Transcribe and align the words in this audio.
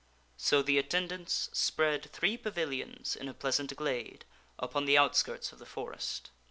So 0.37 0.63
the 0.63 0.79
attendants 0.79 1.47
spread 1.53 2.11
three 2.11 2.35
pavilions 2.35 3.15
in 3.15 3.27
a 3.29 3.35
pleasant 3.35 3.75
glade 3.75 4.25
upon 4.57 4.85
the 4.85 4.97
outskirts 4.97 5.51
of 5.51 5.59
the 5.59 5.65
forest. 5.67 6.31